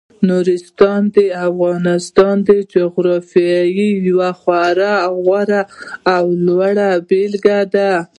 نورستان 0.27 1.01
د 1.15 1.17
افغانستان 1.47 2.35
د 2.47 2.49
جغرافیې 2.73 3.59
یوه 4.09 4.31
خورا 4.39 4.95
غوره 5.23 5.63
او 6.15 6.23
لوړه 6.45 6.89
بېلګه 7.09 7.59
ده. 7.73 7.91